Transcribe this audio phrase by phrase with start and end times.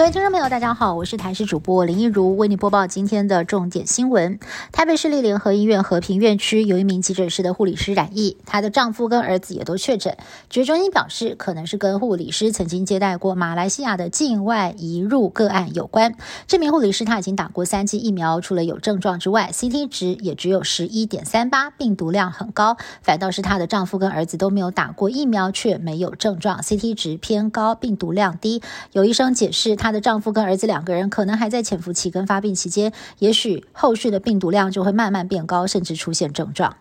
[0.00, 4.40] 各位听众朋友，大家好，我是台视主播林一如，为你播报今天的重点新闻。
[4.72, 10.16] 台北市立联合医院和平院区有一名急诊室的护理师染疫，她的丈夫跟儿子也都确诊。
[10.48, 16.14] 疾中心表示，可能是跟护理师曾经接待过马来西亚的境外移入个案有关。
[16.46, 22.78] 这名护理师他已经打过三剂疫苗，除了有症状之外，CT 值也只有十一点三八，病毒量很高。
[23.02, 28.62] 反倒是她的丈夫跟儿子都没有打过疫苗，却没有症状，CT 值偏高，病毒量低。
[28.92, 29.89] 有医生解释，她。
[29.90, 36.76] 她的丈夫跟儿子两个人可能还在潜伏期跟发病期间，也许后续的病毒量就会慢慢变高，甚至出现症状。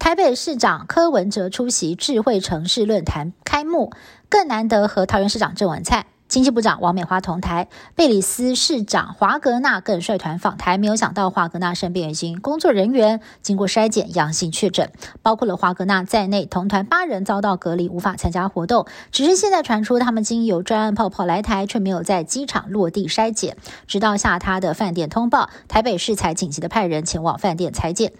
[0.00, 3.92] 台北市长柯文哲出席智慧城市论坛开幕，
[4.28, 6.06] 更难得和桃园市长郑文灿。
[6.34, 10.76] 经济部长王美花同台，贝里斯市长华格纳更率团访台。
[10.78, 14.90] 没有想到，华格纳身边已经工作人员经过筛检阳性确诊，
[15.22, 18.84] 包括了华格纳在内，同团八人遭到隔离，无法参加活动。
[19.12, 28.12] 只是现在传出，他们经由专案泡泡来台，却没有在机场落地筛检，直到下榻的饭店通报，台北市才紧急的派人前往饭店裁检。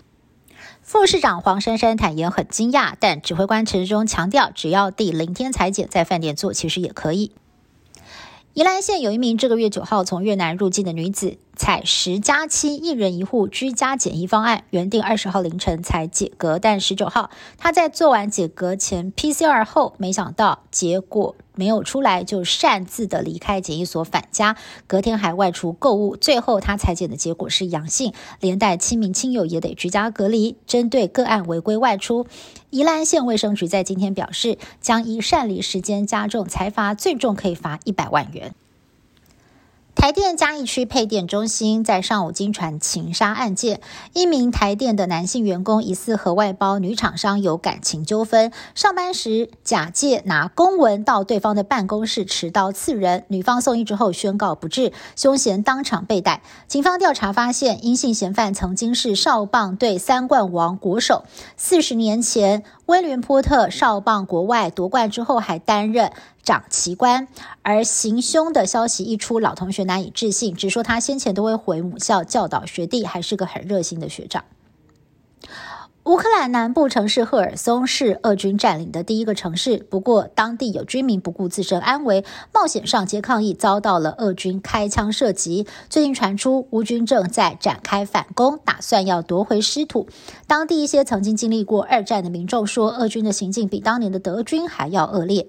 [0.83, 7.33] 副市长黄珊珊坦言很惊讶，但指挥官陈时中强调，只要第零天裁剪在饭店做，其实也可以。
[8.55, 30.57] 宜兰县有一名这个月九号从越南入境的女子，采十加七一人一户居家检疫方案，原定二十号凌晨才解隔，但十九号她在做完解隔前 PCR 后，没想到结果没有出来，就擅自的离开检疫所返家，隔天还外出购物，最后他裁剪的结果是阳性，连带七名亲友也得居家隔离。
[30.67, 32.27] 针对个案违规外出，
[32.71, 38.55] 宜兰县卫生局在今天表示，将依擅离时间加重裁罚，最重可以罚一百万元。
[40.05, 43.81] 台电嘉义区配电中心在上午经传情杀案件，
[44.13, 56.43] 一名台电的男性员工疑似和外包女厂商有感情纠纷，上班时假借拿公文到对方的办公室持刀刺人，女方送医之后宣告不治，凶嫌当场被逮。
[56.69, 61.25] 警方调查发现，阴性嫌犯曾经是少棒队三冠王国手，
[61.57, 66.13] 四十年前威廉波特少棒国外夺冠之后还担任。
[66.43, 67.27] 长旗官，
[67.63, 74.45] 而行凶的消息一出，老同学难以置信，只说他先前都会回母校教导学弟，还是个很热心的学长。
[76.05, 82.23] 乌克兰南部城市赫尔松是俄军占领的第一个城市，不过当地有居民不顾自身安危，
[82.53, 85.67] 冒险上街抗议，遭到了俄军开枪射击。
[85.89, 90.07] 最近传出乌军正在展开反攻，打算要夺回失土。
[90.47, 95.49] 当地一些曾经经历过二战的民众说，俄军的行径比当年的德军还要恶劣。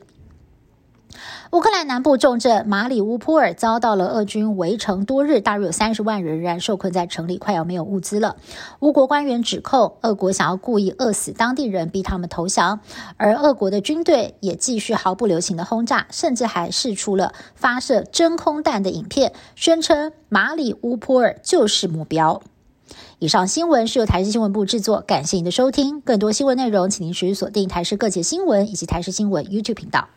[1.52, 8.36] 乌克兰南部重镇马里乌波尔遭到了俄军围城多日，大约有三十万人仍然受困在城里，快要没有物资了。
[8.80, 12.82] 乌国官员指控俄国想要故意饿死当地人，逼他们投降，
[13.18, 22.42] 而俄国的军队也继续毫不留情的轰炸，甚至还试出了发射真空弹的影片，宣称马里乌波尔就是目标。
[23.20, 26.02] 以上新闻是由台视新闻部制作，感谢您的收听。
[26.02, 30.10] 更多新闻内容，请您持续锁定台视各界新闻以及台视新闻 YouTube 频道。